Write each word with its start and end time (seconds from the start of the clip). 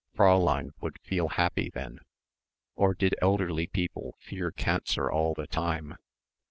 Fräulein 0.17 0.71
would 0.81 0.97
feel 1.03 1.27
happy 1.27 1.69
then... 1.69 1.99
or 2.73 2.95
did 2.95 3.13
elderly 3.21 3.67
people 3.67 4.15
fear 4.19 4.49
cancer 4.49 5.11
all 5.11 5.35
the 5.35 5.45
time.... 5.45 5.95